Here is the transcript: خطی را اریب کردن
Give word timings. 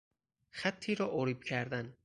خطی 0.49 0.95
را 0.95 1.09
اریب 1.13 1.43
کردن 1.43 1.93